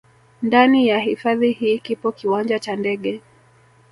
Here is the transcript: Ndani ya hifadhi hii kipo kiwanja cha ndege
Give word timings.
Ndani 0.41 0.87
ya 0.87 0.99
hifadhi 0.99 1.51
hii 1.51 1.79
kipo 1.79 2.11
kiwanja 2.11 2.59
cha 2.59 2.75
ndege 2.75 3.21